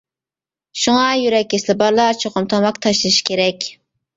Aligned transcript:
شۇڭا 0.83 1.03
يۈرەك 1.23 1.51
كېسىلى 1.51 1.77
بارلار 1.83 2.19
چوقۇم 2.25 2.51
تاماكا 2.55 2.85
تاشلىشى 2.87 3.29
كېرەك. 3.31 3.71